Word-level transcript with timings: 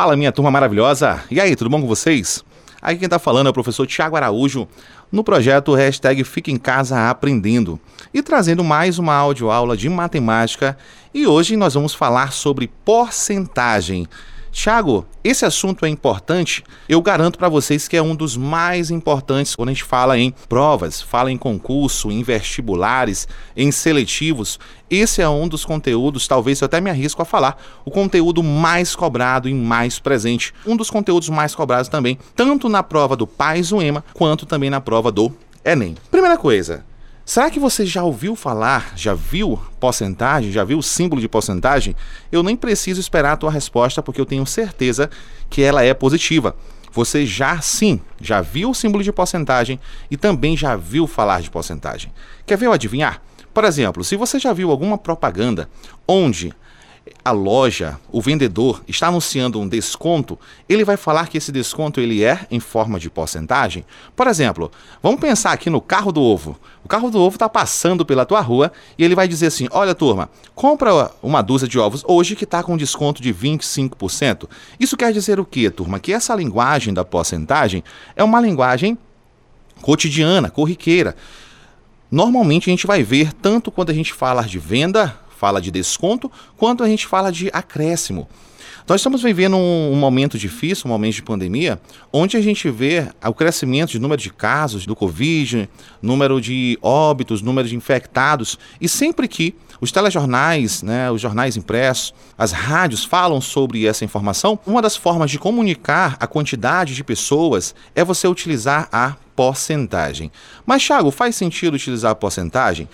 Fala, 0.00 0.14
minha 0.14 0.30
turma 0.30 0.48
maravilhosa! 0.48 1.24
E 1.28 1.40
aí, 1.40 1.56
tudo 1.56 1.68
bom 1.68 1.80
com 1.80 1.88
vocês? 1.88 2.44
Aqui 2.80 3.00
quem 3.00 3.08
tá 3.08 3.18
falando 3.18 3.48
é 3.48 3.50
o 3.50 3.52
professor 3.52 3.84
Tiago 3.84 4.14
Araújo, 4.14 4.68
no 5.10 5.24
projeto 5.24 5.74
hashtag 5.74 6.22
Fica 6.22 6.52
em 6.52 6.56
Casa 6.56 7.10
Aprendendo, 7.10 7.80
e 8.14 8.22
trazendo 8.22 8.62
mais 8.62 9.00
uma 9.00 9.12
audioaula 9.14 9.76
de 9.76 9.88
matemática, 9.88 10.78
e 11.12 11.26
hoje 11.26 11.56
nós 11.56 11.74
vamos 11.74 11.94
falar 11.94 12.32
sobre 12.32 12.70
porcentagem. 12.84 14.06
Tiago, 14.58 15.06
esse 15.22 15.44
assunto 15.44 15.86
é 15.86 15.88
importante. 15.88 16.64
Eu 16.88 17.00
garanto 17.00 17.38
para 17.38 17.48
vocês 17.48 17.86
que 17.86 17.96
é 17.96 18.02
um 18.02 18.16
dos 18.16 18.36
mais 18.36 18.90
importantes 18.90 19.54
quando 19.54 19.68
a 19.68 19.72
gente 19.72 19.84
fala 19.84 20.18
em 20.18 20.34
provas, 20.48 21.00
fala 21.00 21.30
em 21.30 21.38
concurso, 21.38 22.10
em 22.10 22.24
vestibulares, 22.24 23.28
em 23.56 23.70
seletivos. 23.70 24.58
Esse 24.90 25.22
é 25.22 25.28
um 25.28 25.46
dos 25.46 25.64
conteúdos, 25.64 26.26
talvez 26.26 26.60
eu 26.60 26.66
até 26.66 26.80
me 26.80 26.90
arrisco 26.90 27.22
a 27.22 27.24
falar, 27.24 27.56
o 27.84 27.90
conteúdo 27.92 28.42
mais 28.42 28.96
cobrado 28.96 29.48
e 29.48 29.54
mais 29.54 30.00
presente. 30.00 30.52
Um 30.66 30.76
dos 30.76 30.90
conteúdos 30.90 31.28
mais 31.28 31.54
cobrados 31.54 31.88
também, 31.88 32.18
tanto 32.34 32.68
na 32.68 32.82
prova 32.82 33.14
do 33.14 33.28
PAIS 33.28 33.70
UEMA, 33.70 34.04
quanto 34.12 34.44
também 34.44 34.70
na 34.70 34.80
prova 34.80 35.12
do 35.12 35.32
Enem. 35.64 35.94
Primeira 36.10 36.36
coisa, 36.36 36.84
Será 37.28 37.50
que 37.50 37.60
você 37.60 37.84
já 37.84 38.02
ouviu 38.02 38.34
falar, 38.34 38.94
já 38.96 39.12
viu 39.12 39.60
porcentagem, 39.78 40.50
já 40.50 40.64
viu 40.64 40.78
o 40.78 40.82
símbolo 40.82 41.20
de 41.20 41.28
porcentagem? 41.28 41.94
Eu 42.32 42.42
nem 42.42 42.56
preciso 42.56 42.98
esperar 43.02 43.32
a 43.32 43.36
tua 43.36 43.50
resposta 43.50 44.02
porque 44.02 44.18
eu 44.18 44.24
tenho 44.24 44.46
certeza 44.46 45.10
que 45.50 45.60
ela 45.60 45.84
é 45.84 45.92
positiva. 45.92 46.56
Você 46.90 47.26
já 47.26 47.60
sim, 47.60 48.00
já 48.18 48.40
viu 48.40 48.70
o 48.70 48.74
símbolo 48.74 49.04
de 49.04 49.12
porcentagem 49.12 49.78
e 50.10 50.16
também 50.16 50.56
já 50.56 50.74
viu 50.74 51.06
falar 51.06 51.42
de 51.42 51.50
porcentagem. 51.50 52.10
Quer 52.46 52.56
ver 52.56 52.64
eu 52.64 52.72
adivinhar? 52.72 53.20
Por 53.52 53.64
exemplo, 53.64 54.02
se 54.02 54.16
você 54.16 54.38
já 54.38 54.54
viu 54.54 54.70
alguma 54.70 54.96
propaganda 54.96 55.68
onde 56.08 56.54
a 57.24 57.30
loja, 57.30 57.98
o 58.10 58.20
vendedor 58.20 58.82
está 58.88 59.08
anunciando 59.08 59.60
um 59.60 59.68
desconto, 59.68 60.38
ele 60.68 60.84
vai 60.84 60.96
falar 60.96 61.28
que 61.28 61.38
esse 61.38 61.52
desconto 61.52 62.00
ele 62.00 62.24
é 62.24 62.46
em 62.50 62.60
forma 62.60 62.98
de 62.98 63.10
porcentagem. 63.10 63.84
Por 64.16 64.26
exemplo, 64.26 64.70
vamos 65.02 65.20
pensar 65.20 65.52
aqui 65.52 65.68
no 65.68 65.80
carro 65.80 66.12
do 66.12 66.22
ovo. 66.22 66.58
O 66.84 66.88
carro 66.88 67.10
do 67.10 67.20
ovo 67.20 67.36
está 67.36 67.48
passando 67.48 68.04
pela 68.04 68.24
tua 68.24 68.40
rua 68.40 68.72
e 68.96 69.04
ele 69.04 69.14
vai 69.14 69.28
dizer 69.28 69.46
assim: 69.46 69.68
Olha, 69.70 69.94
turma, 69.94 70.30
compra 70.54 71.10
uma 71.22 71.42
dúzia 71.42 71.68
de 71.68 71.78
ovos 71.78 72.02
hoje 72.06 72.34
que 72.34 72.44
está 72.44 72.62
com 72.62 72.76
desconto 72.76 73.20
de 73.20 73.32
25%. 73.32 74.48
Isso 74.80 74.96
quer 74.96 75.12
dizer 75.12 75.38
o 75.38 75.44
quê, 75.44 75.70
turma? 75.70 76.00
Que 76.00 76.12
essa 76.12 76.34
linguagem 76.34 76.94
da 76.94 77.04
porcentagem 77.04 77.84
é 78.16 78.24
uma 78.24 78.40
linguagem 78.40 78.96
cotidiana, 79.82 80.50
corriqueira. 80.50 81.14
Normalmente 82.10 82.70
a 82.70 82.72
gente 82.72 82.86
vai 82.86 83.02
ver 83.02 83.32
tanto 83.34 83.70
quando 83.70 83.90
a 83.90 83.94
gente 83.94 84.14
fala 84.14 84.42
de 84.42 84.58
venda 84.58 85.14
fala 85.38 85.62
de 85.62 85.70
desconto, 85.70 86.30
quanto 86.56 86.82
a 86.82 86.88
gente 86.88 87.06
fala 87.06 87.30
de 87.30 87.48
acréscimo. 87.52 88.28
Nós 88.88 89.02
estamos 89.02 89.22
vivendo 89.22 89.54
um, 89.54 89.92
um, 89.92 89.96
momento 89.96 90.38
difícil, 90.38 90.86
um 90.86 90.88
momento 90.88 91.16
de 91.16 91.22
pandemia, 91.22 91.78
onde 92.10 92.38
a 92.38 92.40
gente 92.40 92.70
vê 92.70 93.06
o 93.22 93.34
crescimento 93.34 93.90
de 93.90 93.98
número 93.98 94.20
de 94.20 94.30
casos 94.30 94.86
do 94.86 94.96
Covid, 94.96 95.68
número 96.00 96.40
de 96.40 96.78
óbitos, 96.80 97.42
número 97.42 97.68
de 97.68 97.76
infectados, 97.76 98.58
e 98.80 98.88
sempre 98.88 99.28
que 99.28 99.54
os 99.78 99.92
telejornais, 99.92 100.82
né, 100.82 101.10
os 101.10 101.20
jornais 101.20 101.54
impressos, 101.54 102.14
as 102.36 102.50
rádios 102.50 103.04
falam 103.04 103.42
sobre 103.42 103.86
essa 103.86 104.06
informação, 104.06 104.58
uma 104.66 104.80
das 104.80 104.96
formas 104.96 105.30
de 105.30 105.38
comunicar 105.38 106.16
a 106.18 106.26
quantidade 106.26 106.94
de 106.94 107.04
pessoas 107.04 107.74
é 107.94 108.02
você 108.02 108.26
utilizar 108.26 108.88
a 108.90 109.16
porcentagem. 109.36 110.32
Mas, 110.64 110.82
Thiago, 110.82 111.10
faz 111.10 111.36
sentido 111.36 111.74
utilizar 111.74 112.12
a 112.12 112.14
porcentagem? 112.14 112.88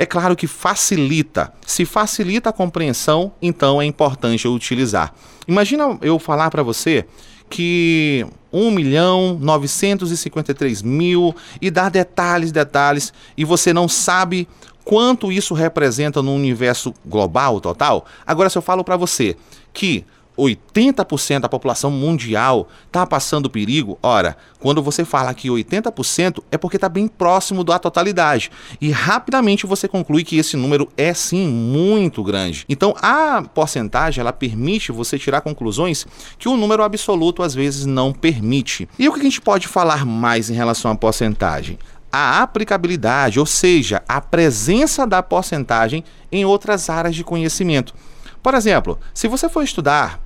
É 0.00 0.06
claro 0.06 0.36
que 0.36 0.46
facilita. 0.46 1.52
Se 1.66 1.84
facilita 1.84 2.50
a 2.50 2.52
compreensão, 2.52 3.32
então 3.42 3.82
é 3.82 3.84
importante 3.84 4.44
eu 4.44 4.54
utilizar. 4.54 5.12
Imagina 5.48 5.98
eu 6.00 6.20
falar 6.20 6.50
para 6.50 6.62
você 6.62 7.04
que 7.50 8.24
1 8.52 8.70
milhão 8.70 9.36
953 9.40 10.82
mil 10.82 11.34
e 11.60 11.68
dar 11.68 11.90
detalhes, 11.90 12.52
detalhes, 12.52 13.12
e 13.36 13.44
você 13.44 13.72
não 13.72 13.88
sabe 13.88 14.46
quanto 14.84 15.32
isso 15.32 15.52
representa 15.52 16.22
no 16.22 16.32
universo 16.32 16.94
global 17.04 17.60
total. 17.60 18.06
Agora, 18.24 18.48
se 18.48 18.56
eu 18.56 18.62
falo 18.62 18.84
para 18.84 18.96
você 18.96 19.36
que 19.72 20.04
80% 20.38 21.40
da 21.40 21.48
população 21.48 21.90
mundial 21.90 22.68
está 22.86 23.04
passando 23.04 23.50
perigo, 23.50 23.98
ora, 24.00 24.36
quando 24.60 24.80
você 24.80 25.04
fala 25.04 25.34
que 25.34 25.48
80% 25.48 26.42
é 26.50 26.56
porque 26.56 26.76
está 26.76 26.88
bem 26.88 27.08
próximo 27.08 27.64
da 27.64 27.78
totalidade. 27.78 28.50
E 28.80 28.90
rapidamente 28.90 29.66
você 29.66 29.88
conclui 29.88 30.22
que 30.22 30.36
esse 30.36 30.56
número 30.56 30.88
é 30.96 31.12
sim 31.12 31.48
muito 31.48 32.22
grande. 32.22 32.64
Então 32.68 32.94
a 33.02 33.42
porcentagem 33.42 34.20
ela 34.20 34.32
permite 34.32 34.92
você 34.92 35.18
tirar 35.18 35.40
conclusões 35.40 36.06
que 36.38 36.48
o 36.48 36.56
número 36.56 36.84
absoluto 36.84 37.42
às 37.42 37.54
vezes 37.54 37.84
não 37.84 38.12
permite. 38.12 38.88
E 38.98 39.08
o 39.08 39.12
que 39.12 39.20
a 39.20 39.24
gente 39.24 39.40
pode 39.40 39.66
falar 39.66 40.06
mais 40.06 40.48
em 40.48 40.54
relação 40.54 40.90
à 40.90 40.94
porcentagem? 40.94 41.78
a 42.10 42.42
aplicabilidade, 42.42 43.38
ou 43.38 43.44
seja, 43.44 44.02
a 44.08 44.18
presença 44.18 45.06
da 45.06 45.22
porcentagem 45.22 46.02
em 46.32 46.42
outras 46.42 46.88
áreas 46.88 47.14
de 47.14 47.22
conhecimento. 47.22 47.94
Por 48.42 48.54
exemplo, 48.54 48.98
se 49.12 49.28
você 49.28 49.48
for 49.48 49.62
estudar 49.62 50.20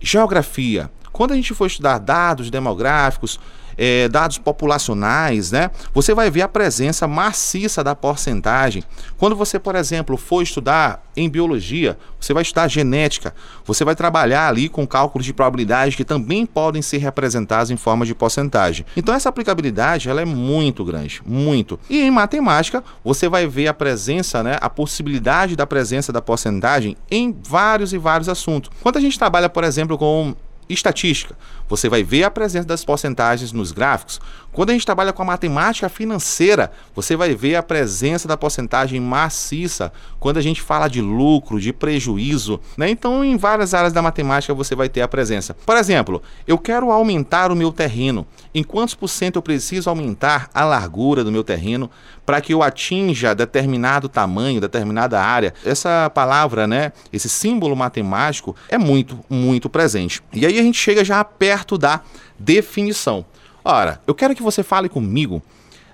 geografia. 0.00 0.90
Quando 1.12 1.32
a 1.32 1.36
gente 1.36 1.54
for 1.54 1.66
estudar 1.66 1.98
dados 1.98 2.50
demográficos, 2.50 3.40
é, 3.76 4.08
dados 4.08 4.38
populacionais, 4.38 5.52
né? 5.52 5.70
Você 5.92 6.14
vai 6.14 6.30
ver 6.30 6.42
a 6.42 6.48
presença 6.48 7.06
maciça 7.06 7.82
da 7.84 7.94
porcentagem. 7.94 8.82
Quando 9.16 9.36
você, 9.36 9.58
por 9.58 9.74
exemplo, 9.74 10.16
for 10.16 10.42
estudar 10.42 11.02
em 11.16 11.28
biologia, 11.28 11.96
você 12.20 12.34
vai 12.34 12.42
estudar 12.42 12.68
genética, 12.68 13.34
você 13.64 13.84
vai 13.84 13.94
trabalhar 13.94 14.48
ali 14.48 14.68
com 14.68 14.86
cálculos 14.86 15.24
de 15.24 15.32
probabilidade 15.32 15.96
que 15.96 16.04
também 16.04 16.44
podem 16.44 16.82
ser 16.82 16.98
representados 16.98 17.70
em 17.70 17.76
forma 17.76 18.04
de 18.04 18.14
porcentagem. 18.14 18.84
Então 18.96 19.14
essa 19.14 19.28
aplicabilidade 19.28 20.08
ela 20.08 20.20
é 20.20 20.24
muito 20.24 20.84
grande, 20.84 21.22
muito. 21.24 21.78
E 21.88 22.00
em 22.00 22.10
matemática, 22.10 22.84
você 23.04 23.28
vai 23.28 23.46
ver 23.46 23.68
a 23.68 23.74
presença, 23.74 24.42
né, 24.42 24.58
a 24.60 24.68
possibilidade 24.68 25.56
da 25.56 25.66
presença 25.66 26.12
da 26.12 26.20
porcentagem 26.20 26.96
em 27.10 27.34
vários 27.42 27.92
e 27.92 27.98
vários 27.98 28.28
assuntos. 28.28 28.70
Quando 28.82 28.96
a 28.96 29.00
gente 29.00 29.18
trabalha, 29.18 29.48
por 29.48 29.64
exemplo, 29.64 29.96
com 29.96 30.34
estatística. 30.68 31.36
Você 31.68 31.88
vai 31.88 32.02
ver 32.02 32.24
a 32.24 32.30
presença 32.30 32.66
das 32.66 32.84
porcentagens 32.84 33.52
nos 33.52 33.72
gráficos. 33.72 34.20
Quando 34.52 34.70
a 34.70 34.72
gente 34.72 34.86
trabalha 34.86 35.12
com 35.12 35.20
a 35.20 35.26
matemática 35.26 35.88
financeira, 35.88 36.72
você 36.94 37.14
vai 37.14 37.34
ver 37.34 37.56
a 37.56 37.62
presença 37.62 38.26
da 38.26 38.38
porcentagem 38.38 38.98
maciça 38.98 39.92
quando 40.18 40.38
a 40.38 40.40
gente 40.40 40.62
fala 40.62 40.88
de 40.88 41.02
lucro, 41.02 41.60
de 41.60 41.74
prejuízo. 41.74 42.58
Né? 42.76 42.88
Então, 42.88 43.22
em 43.22 43.36
várias 43.36 43.74
áreas 43.74 43.92
da 43.92 44.00
matemática, 44.00 44.54
você 44.54 44.74
vai 44.74 44.88
ter 44.88 45.02
a 45.02 45.08
presença. 45.08 45.54
Por 45.66 45.76
exemplo, 45.76 46.22
eu 46.46 46.56
quero 46.56 46.90
aumentar 46.90 47.52
o 47.52 47.56
meu 47.56 47.70
terreno. 47.70 48.26
Em 48.54 48.62
quantos 48.62 48.94
por 48.94 49.08
cento 49.08 49.36
eu 49.36 49.42
preciso 49.42 49.90
aumentar 49.90 50.48
a 50.54 50.64
largura 50.64 51.22
do 51.22 51.30
meu 51.30 51.44
terreno 51.44 51.90
para 52.24 52.40
que 52.40 52.54
eu 52.54 52.62
atinja 52.62 53.34
determinado 53.34 54.08
tamanho, 54.08 54.60
determinada 54.60 55.20
área? 55.20 55.52
Essa 55.64 56.10
palavra, 56.14 56.66
né, 56.66 56.92
esse 57.12 57.28
símbolo 57.28 57.76
matemático 57.76 58.56
é 58.70 58.78
muito, 58.78 59.18
muito 59.28 59.68
presente. 59.68 60.22
E 60.32 60.46
aí 60.46 60.58
a 60.58 60.62
gente 60.62 60.78
chega 60.78 61.04
já 61.04 61.22
perto 61.22 61.55
da 61.78 62.02
definição. 62.38 63.24
Ora, 63.64 64.00
eu 64.06 64.14
quero 64.14 64.34
que 64.34 64.42
você 64.42 64.62
fale 64.62 64.88
comigo 64.88 65.42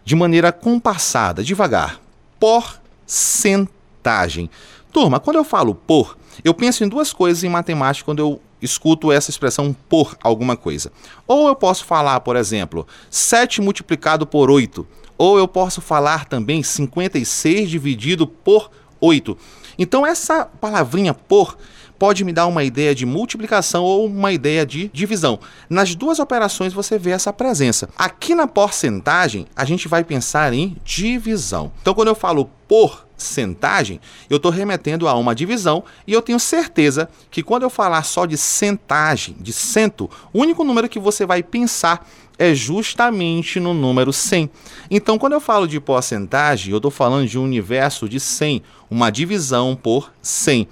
de 0.04 0.14
maneira 0.14 0.52
compassada, 0.52 1.44
devagar. 1.44 2.00
Porcentagem. 2.38 4.50
Turma, 4.92 5.20
quando 5.20 5.36
eu 5.36 5.44
falo 5.44 5.74
por, 5.74 6.18
eu 6.44 6.52
penso 6.52 6.84
em 6.84 6.88
duas 6.88 7.12
coisas 7.12 7.44
em 7.44 7.48
matemática 7.48 8.04
quando 8.04 8.18
eu 8.18 8.40
escuto 8.60 9.10
essa 9.10 9.30
expressão 9.30 9.74
por 9.88 10.16
alguma 10.22 10.56
coisa. 10.56 10.92
Ou 11.26 11.48
eu 11.48 11.56
posso 11.56 11.84
falar, 11.84 12.20
por 12.20 12.36
exemplo, 12.36 12.86
7 13.10 13.60
multiplicado 13.60 14.26
por 14.26 14.50
8. 14.50 14.86
Ou 15.18 15.38
eu 15.38 15.48
posso 15.48 15.80
falar 15.80 16.26
também 16.26 16.62
56 16.62 17.68
dividido 17.68 18.26
por 18.26 18.70
8. 19.00 19.36
Então, 19.78 20.06
essa 20.06 20.44
palavrinha 20.44 21.14
por 21.14 21.56
pode 22.02 22.24
me 22.24 22.32
dar 22.32 22.48
uma 22.48 22.64
ideia 22.64 22.96
de 22.96 23.06
multiplicação 23.06 23.84
ou 23.84 24.06
uma 24.06 24.32
ideia 24.32 24.66
de 24.66 24.90
divisão. 24.92 25.38
Nas 25.70 25.94
duas 25.94 26.19
operações 26.19 26.72
você 26.72 26.99
vê 26.99 27.10
essa 27.10 27.32
presença. 27.32 27.88
Aqui 27.96 28.34
na 28.34 28.49
porcentagem, 28.49 29.46
a 29.54 29.64
gente 29.64 29.87
vai 29.87 30.02
pensar 30.02 30.52
em 30.52 30.76
divisão. 30.84 31.70
Então, 31.81 31.94
quando 31.94 32.08
eu 32.08 32.16
falo 32.16 32.50
porcentagem, 32.66 34.00
eu 34.28 34.38
estou 34.38 34.50
remetendo 34.50 35.06
a 35.06 35.14
uma 35.14 35.32
divisão 35.32 35.84
e 36.04 36.12
eu 36.12 36.20
tenho 36.20 36.40
certeza 36.40 37.08
que 37.31 37.40
quando 37.40 37.62
eu 37.62 37.70
falar 37.70 38.02
só 38.02 38.26
de 38.26 38.37
centagem, 38.37 39.37
de 39.38 39.52
cento, 39.52 40.10
o 40.32 40.40
único 40.40 40.64
número 40.64 40.88
que 40.88 40.99
você 40.99 41.25
vai 41.25 41.40
pensar 41.40 42.04
é 42.37 42.52
justamente 42.52 43.60
no 43.60 43.72
número 43.72 44.12
100. 44.12 44.50
Então, 44.90 45.16
quando 45.16 45.34
eu 45.34 45.40
falo 45.40 45.69
de 45.69 45.78
porcentagem, 45.78 46.72
eu 46.72 46.78
estou 46.78 46.90
falando 46.90 47.28
de 47.28 47.38
um 47.38 47.44
universo 47.44 48.08
de 48.08 48.19
100, 48.19 48.60
uma 48.90 49.08
divisão 49.08 49.78
por 49.81 50.12
100. 50.20 50.66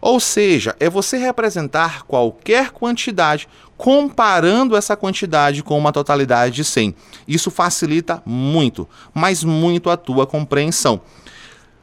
Ou 0.00 0.20
seja, 0.20 0.76
é 0.78 0.88
você 0.88 1.16
representar 1.16 2.02
qualquer 2.04 2.70
quantidade 2.70 3.48
comparando 3.76 4.76
essa 4.76 4.96
quantidade 4.96 5.62
com 5.62 5.78
uma 5.78 5.92
totalidade 5.92 6.56
de 6.56 6.64
100. 6.64 6.94
Isso 7.26 7.50
facilita 7.50 8.22
muito, 8.26 8.88
mas 9.14 9.44
muito 9.44 9.88
a 9.88 9.96
tua 9.96 10.26
compreensão. 10.26 11.00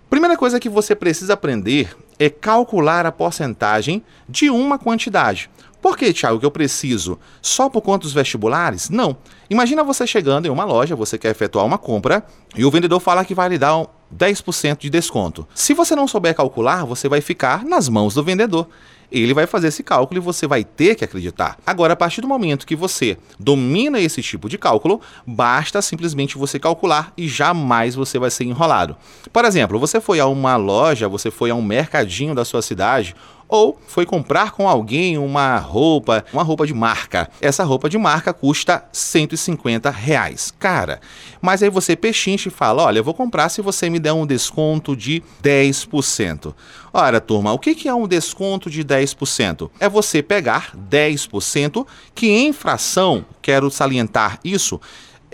Primeira 0.10 0.38
coisa 0.38 0.60
que 0.60 0.70
você 0.70 0.94
precisa 0.96 1.34
aprender 1.34 1.96
é 2.20 2.30
calcular 2.30 3.06
a 3.06 3.12
porcentagem 3.12 4.04
de 4.28 4.50
uma 4.50 4.78
quantidade. 4.78 5.50
Por 5.82 5.98
que, 5.98 6.12
Thiago, 6.12 6.40
que 6.40 6.46
eu 6.46 6.52
preciso? 6.52 7.20
Só 7.42 7.70
por 7.70 7.98
dos 8.00 8.12
vestibulares? 8.12 8.90
Não. 8.90 9.16
Imagina 9.50 9.84
você 9.84 10.08
chegando 10.08 10.48
em 10.48 10.50
uma 10.50 10.66
loja, 10.66 10.96
você 10.96 11.16
quer 11.18 11.30
efetuar 11.30 11.64
uma 11.64 11.78
compra 11.78 12.26
e 12.56 12.66
o 12.66 12.72
vendedor 12.72 13.00
fala 13.00 13.24
que 13.24 13.36
vai 13.36 13.50
lhe 13.50 13.58
dar 13.60 13.86
10% 14.16 14.80
de 14.80 14.90
desconto. 14.90 15.48
Se 15.54 15.74
você 15.74 15.96
não 15.96 16.08
souber 16.08 16.36
calcular, 16.36 16.86
você 16.86 17.08
vai 17.08 17.22
ficar 17.22 17.64
nas 17.64 17.88
mãos 17.88 18.14
do 18.14 18.24
vendedor 18.24 18.68
ele 19.12 19.34
vai 19.34 19.46
fazer 19.46 19.68
esse 19.68 19.84
cálculo 19.84 20.20
e 20.20 20.22
você 20.22 20.48
vai 20.48 20.64
ter 20.64 20.96
que 20.96 21.04
acreditar. 21.04 21.58
Agora, 21.66 21.94
a 21.94 21.96
partir 21.96 22.22
do 22.22 22.28
momento 22.28 22.66
que 22.66 22.76
você 22.76 23.18
domina 23.40 24.00
esse 24.00 24.22
tipo 24.22 24.50
de 24.50 24.58
cálculo, 24.58 25.02
basta 25.26 25.82
simplesmente 25.82 26.38
você 26.38 26.60
calcular 26.60 27.14
e 27.18 27.28
jamais 27.28 27.96
você 27.96 28.18
vai 28.20 28.30
ser 28.30 28.46
enrolado. 28.46 28.96
Por 29.32 29.46
exemplo, 29.46 29.80
você 29.80 30.02
foi 30.02 30.20
a 30.20 30.26
uma 30.26 30.56
loja, 30.56 31.08
você 31.08 31.30
foi 31.30 31.50
a 31.50 31.56
um 31.56 31.62
mercadinho 31.62 32.36
da 32.36 32.46
sua 32.46 32.62
cidade 32.62 33.16
ou 33.48 33.80
foi 33.88 34.06
comprar 34.06 34.52
com 34.52 34.68
alguém 34.68 35.18
uma 35.18 35.58
roupa, 35.58 36.26
uma 36.34 36.44
roupa 36.44 36.66
de 36.66 36.74
marca. 36.74 37.30
Essa 37.42 37.64
roupa 37.64 37.90
de 37.90 37.98
marca 37.98 38.34
custa 38.34 38.84
150 38.92 39.90
reais. 39.90 40.54
Cara, 40.58 41.00
mas 41.42 41.62
aí 41.62 41.70
você 41.70 41.96
pechincha 41.96 42.50
e 42.50 42.52
fala: 42.52 42.84
olha, 42.84 43.00
eu 43.00 43.04
vou 43.04 43.14
comprar 43.14 43.50
se 43.50 43.62
você 43.62 43.90
me 43.90 44.00
der 44.00 44.14
um 44.14 44.26
desconto 44.26 44.96
de 44.96 45.22
10%. 45.44 46.54
Ora, 46.92 47.20
turma, 47.20 47.52
o 47.52 47.60
que 47.60 47.88
é 47.88 47.94
um 47.94 48.08
desconto 48.08 48.70
de 48.70 48.84
10%? 48.84 49.70
É 49.80 49.90
você 49.90 50.24
pegar 50.24 50.74
10%, 50.90 51.86
que 52.14 52.28
em 52.28 52.54
fração, 52.54 53.26
quero 53.42 53.70
salientar 53.70 54.40
isso, 54.44 54.80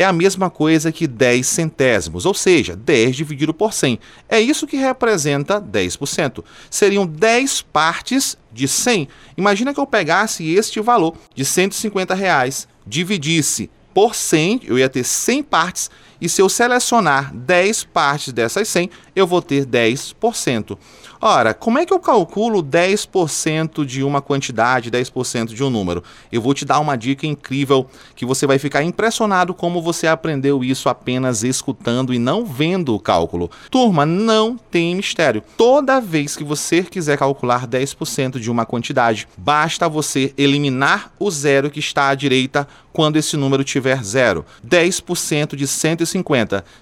é 0.01 0.05
a 0.05 0.13
mesma 0.13 0.49
coisa 0.49 0.91
que 0.91 1.07
10 1.07 1.45
centésimos, 1.45 2.25
ou 2.25 2.33
seja, 2.33 2.75
10 2.75 3.15
dividido 3.15 3.53
por 3.53 3.73
100. 3.73 3.99
É 4.27 4.39
isso 4.39 4.67
que 4.67 4.77
representa 4.77 5.61
10%. 5.61 6.43
Seriam 6.69 7.05
10 7.05 7.61
partes 7.61 8.37
de 8.51 8.67
100. 8.67 9.07
Imagina 9.37 9.73
que 9.73 9.79
eu 9.79 9.87
pegasse 9.87 10.53
este 10.53 10.79
valor 10.79 11.15
de 11.33 11.45
150 11.45 12.13
reais, 12.13 12.67
dividisse 12.85 13.69
por 13.93 14.15
100, 14.15 14.61
eu 14.65 14.79
ia 14.79 14.89
ter 14.89 15.03
100 15.03 15.43
partes, 15.43 15.89
e 16.21 16.29
se 16.29 16.41
eu 16.41 16.47
selecionar 16.47 17.33
10 17.33 17.85
partes 17.85 18.31
dessas 18.31 18.67
100, 18.67 18.91
eu 19.15 19.25
vou 19.25 19.41
ter 19.41 19.65
10%. 19.65 20.77
Ora, 21.23 21.53
como 21.53 21.77
é 21.77 21.85
que 21.85 21.93
eu 21.93 21.99
calculo 21.99 22.63
10% 22.63 23.85
de 23.85 24.03
uma 24.03 24.21
quantidade, 24.21 24.89
10% 24.89 25.53
de 25.53 25.63
um 25.63 25.69
número? 25.69 26.03
Eu 26.31 26.41
vou 26.41 26.53
te 26.53 26.65
dar 26.65 26.79
uma 26.79 26.95
dica 26.95 27.27
incrível 27.27 27.87
que 28.15 28.25
você 28.25 28.47
vai 28.47 28.57
ficar 28.57 28.81
impressionado 28.81 29.53
como 29.53 29.83
você 29.83 30.07
aprendeu 30.07 30.63
isso 30.63 30.89
apenas 30.89 31.43
escutando 31.43 32.11
e 32.11 32.17
não 32.17 32.43
vendo 32.43 32.95
o 32.95 32.99
cálculo. 32.99 33.51
Turma, 33.69 34.03
não 34.03 34.57
tem 34.57 34.95
mistério. 34.95 35.43
Toda 35.55 36.01
vez 36.01 36.35
que 36.35 36.43
você 36.43 36.81
quiser 36.81 37.19
calcular 37.19 37.67
10% 37.67 38.39
de 38.39 38.49
uma 38.49 38.65
quantidade, 38.65 39.27
basta 39.37 39.87
você 39.87 40.33
eliminar 40.35 41.11
o 41.19 41.29
zero 41.29 41.69
que 41.69 41.79
está 41.79 42.09
à 42.09 42.15
direita 42.15 42.67
quando 42.91 43.17
esse 43.17 43.37
número 43.37 43.63
tiver 43.63 44.03
zero. 44.03 44.45
10% 44.67 45.55
de 45.55 45.67
150. 45.67 46.10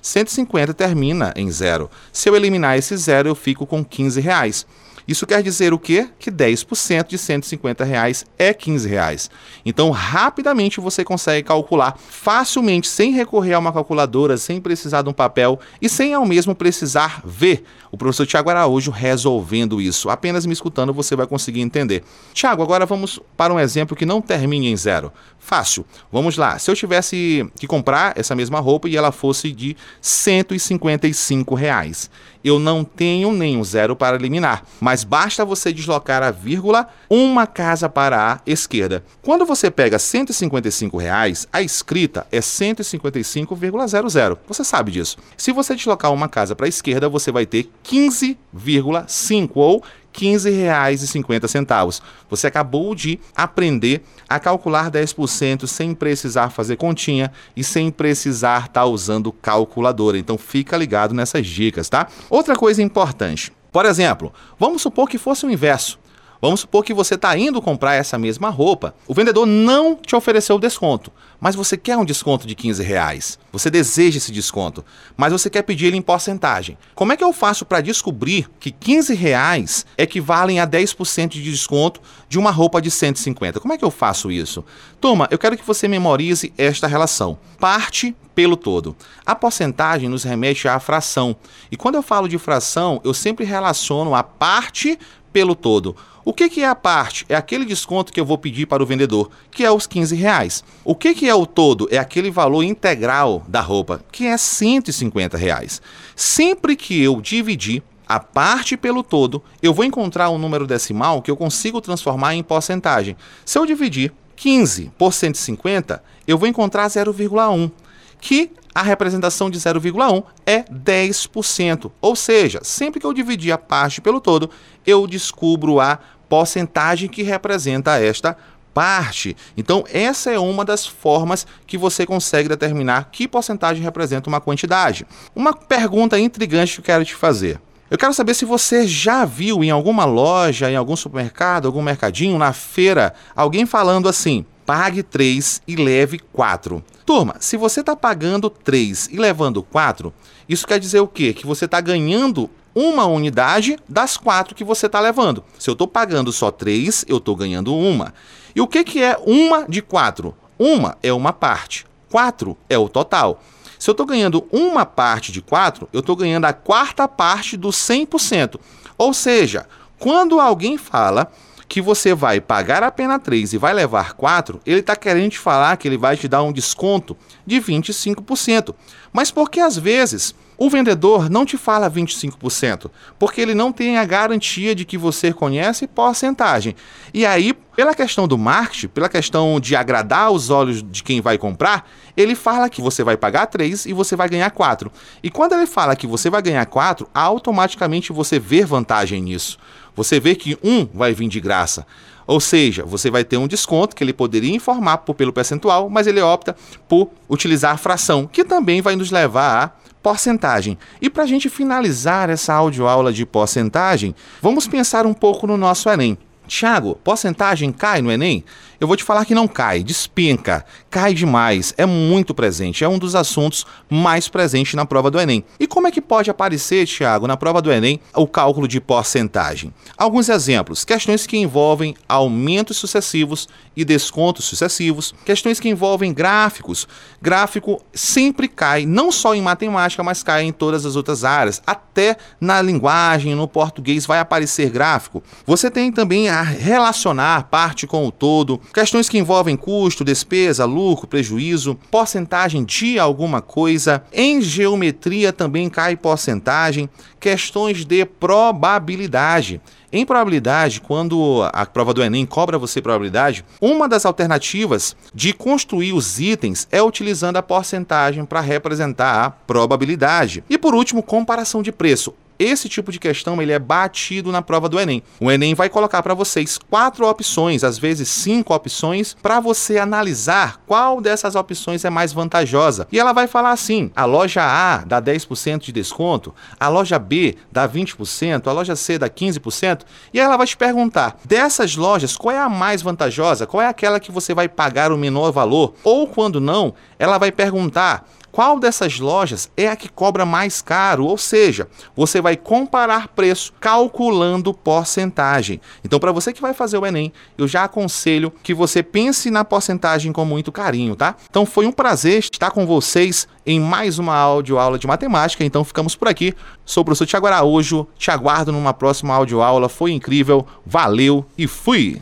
150 0.02 0.74
termina 0.74 1.34
em 1.36 1.50
zero. 1.52 1.90
Se 2.12 2.30
eu 2.30 2.36
eliminar 2.36 2.78
esse 2.78 2.96
zero, 2.98 3.30
eu 3.30 3.36
fico 3.36 3.66
com 3.66 3.84
15 3.84 4.20
reais. 4.20 4.66
Isso 5.10 5.26
quer 5.26 5.42
dizer 5.42 5.74
o 5.74 5.80
quê? 5.80 6.08
Que 6.20 6.30
10% 6.30 7.08
de 7.08 7.18
150 7.18 7.84
reais 7.84 8.28
é 8.38 8.54
15 8.54 8.88
reais. 8.88 9.28
Então, 9.66 9.90
rapidamente 9.90 10.80
você 10.80 11.04
consegue 11.04 11.48
calcular 11.48 11.98
facilmente, 11.98 12.88
sem 12.88 13.12
recorrer 13.12 13.54
a 13.54 13.60
uma 13.60 13.74
calculadora, 13.74 14.38
sem 14.38 14.62
precisar 14.62 15.02
de 15.02 15.10
um 15.10 15.14
papel 15.14 15.60
e 15.82 15.90
sem 15.90 16.14
ao 16.14 16.28
mesmo 16.28 16.54
precisar 16.54 17.24
ver 17.26 17.64
o 17.92 17.98
professor 17.98 18.28
Tiago 18.28 18.52
Araújo 18.52 18.92
resolvendo 18.92 19.82
isso. 19.82 20.12
Apenas 20.12 20.46
me 20.46 20.54
escutando 20.54 20.94
você 20.94 21.16
vai 21.16 21.26
conseguir 21.26 21.62
entender. 21.62 22.04
Tiago, 22.32 22.62
agora 22.62 22.86
vamos 22.86 23.20
para 23.36 23.52
um 23.52 23.60
exemplo 23.60 23.96
que 23.96 24.06
não 24.06 24.22
termine 24.22 24.68
em 24.70 24.78
zero. 24.78 25.12
Fácil. 25.40 25.84
Vamos 26.12 26.38
lá. 26.38 26.60
Se 26.60 26.70
eu 26.70 26.76
tivesse 26.76 27.50
que 27.60 27.66
comprar 27.66 28.14
essa 28.16 28.36
mesma 28.36 28.60
roupa 28.60 28.88
e 28.88 28.96
ela 28.96 29.12
fosse 29.12 29.52
de 29.52 29.76
155 30.02 31.56
reais, 31.56 32.12
eu 32.44 32.60
não 32.60 32.84
tenho 32.84 33.32
nenhum 33.34 33.64
zero 33.64 33.96
para 33.96 34.16
eliminar, 34.16 34.64
mas 34.80 34.99
basta 35.04 35.46
você 35.46 35.72
deslocar 35.74 36.24
a 36.24 36.32
vírgula 36.32 36.88
uma 37.10 37.46
casa 37.48 37.90
para 37.90 38.34
a 38.34 38.40
esquerda. 38.46 39.04
Quando 39.22 39.46
você 39.46 39.70
pega 39.72 40.00
155 40.00 40.98
reais, 40.98 41.48
a 41.52 41.62
escrita 41.62 42.26
é 42.32 42.40
155,00. 42.40 44.38
Você 44.48 44.64
sabe 44.64 44.92
disso. 44.92 45.18
Se 45.38 45.52
você 45.52 45.76
deslocar 45.76 46.14
uma 46.14 46.28
casa 46.28 46.56
para 46.56 46.66
a 46.66 46.70
esquerda, 46.70 47.10
você 47.10 47.32
vai 47.32 47.46
ter 47.46 47.70
15,5 47.84 49.52
ou 49.56 49.84
R$ 50.14 50.36
15,50. 50.36 52.02
Você 52.30 52.48
acabou 52.48 52.94
de 52.94 53.20
aprender 53.36 54.04
a 54.28 54.40
calcular 54.40 54.92
10% 54.92 55.68
sem 55.68 55.94
precisar 55.94 56.50
fazer 56.50 56.76
continha 56.76 57.32
e 57.56 57.64
sem 57.64 57.92
precisar 57.92 58.68
estar 58.68 58.82
tá 58.82 58.86
usando 58.86 59.32
calculadora. 59.32 60.18
Então 60.18 60.38
fica 60.38 60.78
ligado 60.78 61.14
nessas 61.14 61.46
dicas, 61.46 61.90
tá? 61.90 62.08
Outra 62.30 62.56
coisa 62.56 62.82
importante. 62.82 63.52
Por 63.72 63.86
exemplo, 63.86 64.34
vamos 64.58 64.82
supor 64.82 65.08
que 65.08 65.18
fosse 65.18 65.46
o 65.46 65.52
inverso. 65.52 66.00
Vamos 66.42 66.62
supor 66.62 66.86
que 66.86 66.94
você 66.94 67.16
está 67.16 67.38
indo 67.38 67.62
comprar 67.62 67.96
essa 67.96 68.18
mesma 68.18 68.50
roupa. 68.50 68.96
O 69.06 69.14
vendedor 69.14 69.46
não 69.46 69.96
te 69.96 70.16
ofereceu 70.16 70.56
o 70.56 70.60
desconto, 70.60 71.12
mas 71.40 71.54
você 71.54 71.76
quer 71.76 71.98
um 71.98 72.06
desconto 72.06 72.48
de 72.48 72.56
15 72.56 72.82
reais. 72.82 73.38
Você 73.52 73.70
deseja 73.70 74.18
esse 74.18 74.32
desconto, 74.32 74.86
mas 75.18 75.34
você 75.34 75.50
quer 75.50 75.64
pedir 75.64 75.88
ele 75.88 75.98
em 75.98 76.02
porcentagem. 76.02 76.78
Como 76.96 77.12
é 77.12 77.18
que 77.18 77.24
eu 77.24 77.34
faço 77.34 77.66
para 77.66 77.82
descobrir 77.82 78.50
que 78.58 78.72
15 78.72 79.14
reais 79.16 79.86
equivalem 79.98 80.62
a 80.62 80.68
10% 80.68 81.30
de 81.30 81.44
desconto 81.44 82.00
de 82.30 82.40
uma 82.40 82.52
roupa 82.52 82.82
de 82.82 82.90
150? 82.90 83.60
Como 83.60 83.74
é 83.74 83.78
que 83.78 83.84
eu 83.84 83.92
faço 83.92 84.32
isso? 84.32 84.64
Turma, 85.02 85.28
eu 85.32 85.38
quero 85.38 85.58
que 85.58 85.66
você 85.66 85.90
memorize 85.90 86.54
esta 86.58 86.88
relação. 86.88 87.38
Parte 87.60 88.16
pelo 88.40 88.56
todo. 88.56 88.96
A 89.26 89.36
porcentagem 89.36 90.08
nos 90.08 90.24
remete 90.24 90.66
à 90.70 90.80
fração. 90.80 91.36
E 91.70 91.76
quando 91.76 91.96
eu 91.96 92.02
falo 92.02 92.26
de 92.26 92.38
fração, 92.38 93.02
eu 93.04 93.14
sempre 93.14 93.44
relaciono 93.44 94.16
a 94.16 94.24
parte 94.24 94.98
pelo 95.32 95.56
todo. 95.56 95.96
O 96.24 96.34
que, 96.34 96.50
que 96.50 96.62
é 96.62 96.68
a 96.68 96.76
parte? 96.76 97.26
É 97.28 97.36
aquele 97.36 97.66
desconto 97.66 98.14
que 98.14 98.20
eu 98.20 98.26
vou 98.26 98.38
pedir 98.38 98.66
para 98.66 98.84
o 98.84 98.86
vendedor, 98.86 99.32
que 99.50 99.64
é 99.64 99.72
os 99.72 99.88
15 99.88 100.16
reais. 100.16 100.64
O 100.84 100.94
que, 100.94 101.16
que 101.16 101.28
é 101.28 101.34
o 101.34 101.46
todo? 101.46 101.88
É 101.90 101.98
aquele 101.98 102.30
valor 102.30 102.64
integral 102.64 103.44
da 103.48 103.62
roupa, 103.62 104.04
que 104.12 104.28
é 104.28 104.38
150 104.38 105.38
reais. 105.38 105.82
Sempre 106.16 106.76
que 106.76 107.02
eu 107.02 107.20
dividir 107.20 107.82
a 108.08 108.20
parte 108.20 108.76
pelo 108.76 109.04
todo, 109.04 109.42
eu 109.62 109.74
vou 109.74 109.86
encontrar 109.86 110.30
um 110.30 110.38
número 110.38 110.68
decimal 110.68 111.22
que 111.22 111.30
eu 111.30 111.38
consigo 111.38 111.80
transformar 111.80 112.36
em 112.36 112.44
porcentagem. 112.44 113.16
Se 113.46 113.58
eu 113.58 113.66
dividir 113.66 114.12
15 114.36 114.92
por 114.98 115.14
150, 115.14 116.04
eu 116.28 116.38
vou 116.38 116.48
encontrar 116.48 116.88
0,1 116.88 117.72
que 118.20 118.52
a 118.74 118.82
representação 118.82 119.50
de 119.50 119.60
0,1 119.60 120.24
é 120.46 120.64
10%. 120.64 121.92
Ou 122.02 122.16
seja, 122.16 122.60
sempre 122.64 123.00
que 123.00 123.06
eu 123.06 123.14
dividir 123.14 123.52
a 123.52 123.58
parte 123.58 124.02
pelo 124.02 124.22
todo, 124.22 124.50
eu 124.86 125.08
descubro 125.08 125.80
a 125.80 126.00
porcentagem 126.28 127.10
que 127.10 127.24
representa 127.24 128.00
esta 128.00 128.38
parte. 128.74 129.36
Então, 129.58 129.84
essa 129.92 130.32
é 130.32 130.40
uma 130.40 130.64
das 130.64 130.86
formas 130.86 131.46
que 131.66 131.78
você 131.78 132.06
consegue 132.06 132.48
determinar 132.48 133.10
que 133.12 133.28
porcentagem 133.28 133.84
representa 133.84 134.30
uma 134.30 134.40
quantidade. 134.40 135.06
Uma 135.36 135.54
pergunta 135.54 136.20
intrigante 136.20 136.76
que 136.76 136.80
eu 136.80 136.86
quero 136.86 137.04
te 137.04 137.16
fazer. 137.16 137.60
Eu 137.90 137.98
quero 137.98 138.14
saber 138.14 138.36
se 138.36 138.46
você 138.46 138.88
já 138.88 139.26
viu 139.26 139.64
em 139.64 139.72
alguma 139.72 140.06
loja, 140.06 140.70
em 140.70 140.76
algum 140.76 140.96
supermercado, 140.96 141.66
algum 141.66 141.82
mercadinho, 141.82 142.38
na 142.38 142.54
feira, 142.54 143.16
alguém 143.36 143.66
falando 143.66 144.08
assim: 144.08 144.46
pague 144.70 145.02
3 145.02 145.64
e 145.68 145.76
leve 145.76 146.20
4. 146.20 146.84
Turma, 147.04 147.38
se 147.40 147.58
você 147.58 147.80
está 147.80 147.96
pagando 147.96 148.52
3 148.52 149.10
e 149.12 149.18
levando 149.18 149.64
4, 149.64 150.14
isso 150.48 150.68
quer 150.68 150.80
dizer 150.80 151.00
o 151.00 151.08
quê? 151.08 151.34
Que 151.34 151.48
você 151.48 151.66
está 151.66 151.82
ganhando 151.82 152.48
uma 152.76 153.04
unidade 153.08 153.80
das 153.90 154.16
quatro 154.16 154.54
que 154.54 154.64
você 154.64 154.86
está 154.86 155.00
levando. 155.00 155.44
Se 155.58 155.72
eu 155.72 155.72
estou 155.72 155.88
pagando 155.88 156.32
só 156.32 156.52
3, 156.52 157.06
eu 157.08 157.18
estou 157.18 157.36
ganhando 157.36 157.76
uma. 157.76 158.14
E 158.56 158.62
o 158.62 158.68
que, 158.68 158.84
que 158.84 159.02
é 159.02 159.18
uma 159.26 159.66
de 159.68 159.82
4? 159.82 160.36
Uma 160.60 160.96
é 161.02 161.12
uma 161.12 161.34
parte, 161.34 161.88
4 162.12 162.56
é 162.70 162.78
o 162.78 162.88
total. 162.88 163.42
Se 163.80 163.90
eu 163.90 163.94
estou 163.94 164.06
ganhando 164.06 164.48
uma 164.52 164.86
parte 164.86 165.32
de 165.32 165.42
4, 165.42 165.90
eu 165.92 166.02
estou 166.02 166.16
ganhando 166.16 166.46
a 166.46 166.54
quarta 166.54 167.08
parte 167.08 167.58
do 167.58 167.70
100%. 167.70 168.60
Ou 169.00 169.16
seja, 169.16 169.66
quando 169.98 170.40
alguém 170.40 170.78
fala 170.78 171.32
que 171.70 171.80
você 171.80 172.16
vai 172.16 172.42
pagar 172.42 172.82
a 172.82 172.90
pena 172.90 173.20
3 173.20 173.54
e 173.54 173.58
vai 173.58 173.74
levar 173.76 174.14
4, 174.14 174.60
ele 174.66 174.80
está 174.80 174.96
querendo 174.96 175.30
te 175.30 175.38
falar 175.38 175.78
que 175.78 175.88
ele 175.88 176.00
vai 176.00 176.18
te 176.18 176.28
dar 176.28 176.42
um 176.42 176.52
desconto 176.52 177.16
de 177.46 177.62
25%. 177.62 178.74
Mas 179.14 179.30
porque 179.30 179.60
às 179.60 179.78
vezes 179.78 180.34
O 180.62 180.70
vendedor 180.70 181.30
não 181.30 181.46
te 181.46 181.56
fala 181.56 181.90
25%, 181.90 182.92
porque 183.18 183.40
ele 183.40 183.56
não 183.56 183.72
tem 183.72 183.98
a 183.98 184.04
garantia 184.04 184.76
de 184.76 184.84
que 184.84 184.98
você 184.98 185.32
conhece 185.32 185.88
porcentagem. 185.88 186.76
E 187.14 187.26
aí, 187.26 187.54
pela 187.54 187.96
questão 187.96 188.28
do 188.28 188.38
marketing, 188.38 188.90
pela 188.90 189.08
questão 189.08 189.58
de 189.58 189.74
agradar 189.74 190.32
os 190.32 190.50
olhos 190.50 190.84
de 190.84 191.02
quem 191.02 191.22
vai 191.22 191.38
comprar, 191.38 191.90
ele 192.18 192.36
fala 192.36 192.68
que 192.70 192.82
você 192.82 193.06
vai 193.06 193.16
pagar 193.16 193.46
3 193.46 193.86
e 193.86 193.94
você 193.94 194.18
vai 194.18 194.28
ganhar 194.28 194.52
4. 194.52 194.92
E 195.24 195.30
quando 195.30 195.54
ele 195.54 195.66
fala 195.66 195.96
que 195.96 196.06
você 196.06 196.30
vai 196.30 196.42
ganhar 196.42 196.66
4, 196.66 197.08
automaticamente 197.14 198.12
você 198.12 198.38
vê 198.38 198.66
vantagem 198.66 199.22
nisso. 199.22 199.58
Você 199.96 200.20
vê 200.20 200.36
que 200.36 200.58
um 200.62 200.86
vai 200.94 201.14
vir 201.14 201.30
de 201.30 201.40
graça. 201.40 201.88
Ou 202.28 202.42
seja, 202.42 202.84
você 202.84 203.10
vai 203.10 203.24
ter 203.24 203.38
um 203.38 203.48
desconto 203.48 203.96
que 203.96 204.04
ele 204.04 204.14
poderia 204.14 204.54
informar 204.54 204.98
por, 205.00 205.16
pelo 205.16 205.32
percentual, 205.32 205.90
mas 205.90 206.06
ele 206.06 206.22
opta 206.22 206.54
por 206.86 207.10
utilizar 207.30 207.74
a 207.74 207.78
fração, 207.78 208.28
que 208.28 208.44
também 208.44 208.82
vai 208.82 208.98
nos 208.98 209.10
levar 209.10 209.64
a 209.64 209.89
porcentagem. 210.02 210.78
E 211.02 211.10
para 211.10 211.24
a 211.24 211.28
gente 211.28 211.50
finalizar 211.50 212.30
essa 212.30 212.54
audioaula 212.54 213.12
de 213.12 213.26
porcentagem, 213.26 214.16
vamos 214.42 214.68
pensar 214.68 215.06
um 215.06 215.14
pouco 215.14 215.46
no 215.46 215.58
nosso 215.58 215.90
Enem. 215.90 216.18
Tiago, 216.50 216.96
porcentagem 217.04 217.72
cai 217.72 218.02
no 218.02 218.12
Enem? 218.12 218.44
Eu 218.80 218.88
vou 218.88 218.96
te 218.96 219.04
falar 219.04 219.26
que 219.26 219.36
não 219.36 219.46
cai, 219.48 219.84
despenca, 219.84 220.66
cai 220.90 221.14
demais, 221.14 221.74
é 221.78 221.86
muito 221.86 222.34
presente, 222.34 222.84
é 222.84 222.88
um 222.88 222.98
dos 222.98 223.14
assuntos 223.14 223.66
mais 223.90 224.30
presentes 224.30 224.74
na 224.74 224.86
prova 224.86 225.12
do 225.12 225.20
Enem. 225.20 225.44
E 225.60 225.68
como 225.68 225.88
é 225.88 225.92
que 225.92 226.02
pode 226.02 226.32
aparecer, 226.32 226.88
Tiago, 226.88 227.28
na 227.28 227.36
prova 227.36 227.62
do 227.62 227.72
Enem, 227.72 228.00
o 228.16 228.26
cálculo 228.26 228.70
de 228.70 228.80
porcentagem? 228.80 229.74
Alguns 229.98 230.30
exemplos: 230.30 230.86
questões 230.86 231.28
que 231.28 231.38
envolvem 231.38 231.94
aumentos 232.08 232.78
sucessivos 232.78 233.50
e 233.76 233.84
descontos 233.84 234.46
sucessivos, 234.46 235.14
questões 235.26 235.60
que 235.60 235.70
envolvem 235.70 236.14
gráficos. 236.14 236.88
Gráfico 237.22 237.84
sempre 237.94 238.48
cai, 238.48 238.86
não 238.86 239.12
só 239.12 239.36
em 239.36 239.42
matemática, 239.42 240.02
mas 240.02 240.24
cai 240.24 240.44
em 240.44 240.54
todas 240.54 240.86
as 240.86 240.96
outras 240.96 241.26
áreas, 241.26 241.62
até 241.68 242.16
na 242.40 242.62
linguagem, 242.62 243.36
no 243.36 243.48
português 243.48 244.06
vai 244.06 244.20
aparecer 244.20 244.70
gráfico. 244.70 245.22
Você 245.46 245.70
tem 245.70 245.92
também 245.92 246.30
a 246.30 246.39
relacionar 246.42 247.44
parte 247.44 247.88
com 247.88 248.08
o 248.08 248.12
todo, 248.12 248.60
questões 248.74 249.10
que 249.10 249.18
envolvem 249.18 249.56
custo, 249.56 250.04
despesa, 250.04 250.66
lucro, 250.66 251.08
prejuízo, 251.08 251.78
porcentagem 251.90 252.64
de 252.64 253.00
alguma 253.00 253.42
coisa. 253.42 254.04
Em 254.12 254.42
geometria 254.42 255.32
também 255.32 255.70
cai 255.70 255.96
porcentagem, 255.96 256.90
questões 257.20 257.86
de 257.86 258.06
probabilidade. 258.06 259.62
Em 259.92 260.06
probabilidade, 260.06 260.82
quando 260.82 261.42
a 261.52 261.66
prova 261.66 261.96
do 261.96 262.04
Enem 262.04 262.24
cobra 262.24 262.60
você 262.60 262.80
probabilidade, 262.80 263.44
uma 263.60 263.90
das 263.90 264.06
alternativas 264.06 264.96
de 265.14 265.34
construir 265.34 265.94
os 265.94 266.20
itens 266.20 266.68
é 266.72 266.82
utilizando 266.82 267.38
a 267.38 267.42
porcentagem 267.44 268.24
para 268.24 268.40
representar 268.40 269.26
a 269.26 269.30
probabilidade. 269.32 270.44
E 270.48 270.60
por 270.60 270.76
último, 270.76 271.02
comparação 271.02 271.64
de 271.64 271.72
preço 271.72 272.14
esse 272.40 272.70
tipo 272.70 272.92
de 272.92 272.98
questão 272.98 273.42
ele 273.42 273.52
é 273.52 273.60
batido 273.60 274.32
na 274.32 274.42
prova 274.42 274.70
do 274.70 274.80
Enem. 274.80 275.04
O 275.20 275.30
Enem 275.30 275.54
vai 275.54 275.70
colocar 275.70 276.02
para 276.02 276.14
vocês 276.14 276.58
quatro 276.58 277.06
opções, 277.06 277.66
às 277.66 277.78
vezes 277.78 278.08
cinco 278.08 278.54
opções, 278.54 279.16
para 279.22 279.42
você 279.42 279.78
analisar 279.78 280.62
qual 280.66 281.02
dessas 281.02 281.36
opções 281.36 281.84
é 281.84 281.90
mais 281.90 282.14
vantajosa. 282.14 282.88
E 282.92 283.00
ela 283.00 283.12
vai 283.12 283.28
falar 283.28 283.52
assim: 283.52 283.92
a 283.94 284.06
loja 284.06 284.42
A 284.42 284.78
dá 284.86 285.02
10% 285.02 285.60
de 285.60 285.72
desconto, 285.74 286.34
a 286.58 286.70
loja 286.70 286.98
B 286.98 287.36
dá 287.52 287.68
20%, 287.68 288.48
a 288.48 288.52
loja 288.54 288.76
C 288.76 288.98
dá 288.98 289.10
15%. 289.10 289.82
E 290.14 290.20
ela 290.20 290.38
vai 290.38 290.48
te 290.48 290.56
perguntar: 290.56 291.18
dessas 291.26 291.76
lojas, 291.76 292.16
qual 292.16 292.34
é 292.34 292.40
a 292.40 292.48
mais 292.48 292.82
vantajosa? 292.82 293.46
Qual 293.46 293.62
é 293.62 293.68
aquela 293.68 294.00
que 294.00 294.12
você 294.12 294.34
vai 294.34 294.48
pagar 294.48 294.92
o 294.92 294.98
menor 294.98 295.32
valor? 295.32 295.74
Ou 295.84 296.08
quando 296.08 296.40
não, 296.40 296.74
ela 296.98 297.18
vai 297.18 297.32
perguntar 297.32 298.08
qual 298.32 298.60
dessas 298.60 299.00
lojas 299.00 299.50
é 299.56 299.68
a 299.68 299.76
que 299.76 299.90
cobra 299.90 300.26
mais 300.26 300.62
caro, 300.62 301.06
ou 301.06 301.18
seja, 301.18 301.68
você 301.96 302.22
vai 302.22 302.36
comparar 302.36 303.10
preço 303.10 303.54
calculando 303.60 304.54
porcentagem. 304.54 305.60
Então, 305.84 306.00
para 306.00 306.12
você 306.12 306.34
que 306.34 306.42
vai 306.42 306.54
fazer 306.54 306.78
o 306.78 306.86
Enem, 306.86 307.12
eu 307.38 307.48
já 307.48 307.64
aconselho 307.64 308.32
que 308.44 308.54
você 308.54 308.84
pense 308.84 309.30
na 309.30 309.44
porcentagem 309.44 310.12
com 310.12 310.26
muito 310.26 310.52
carinho, 310.52 310.96
tá? 310.96 311.16
Então, 311.30 311.46
foi 311.46 311.66
um 311.66 311.72
prazer 311.72 312.20
estar 312.20 312.52
com 312.52 312.66
vocês 312.66 313.28
em 313.46 313.60
mais 313.60 314.00
uma 314.00 314.16
audioaula 314.16 314.78
de 314.78 314.88
matemática. 314.88 315.44
Então, 315.44 315.64
ficamos 315.64 315.96
por 315.96 316.08
aqui. 316.08 316.34
Sou 316.66 316.82
o 316.82 316.86
professor 316.86 317.06
Tiago 317.06 317.28
Araújo. 317.28 317.88
Te 317.98 318.12
aguardo 318.12 318.52
numa 318.52 318.74
próxima 318.74 319.16
audioaula. 319.16 319.70
Foi 319.70 319.92
incrível. 319.92 320.46
Valeu 320.66 321.26
e 321.38 321.48
fui! 321.48 322.02